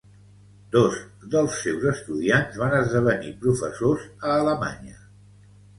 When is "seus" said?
1.67-1.85